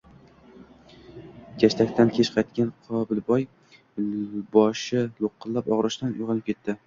Gashtakdan 1.63 2.11
kech 2.15 2.31
qaytgan 2.37 2.71
Qobilboy 2.87 3.45
boshi 4.57 5.05
lo`qillab 5.27 5.73
og`rishidan 5.77 6.19
uyg`onib 6.19 6.49
ketdi 6.49 6.77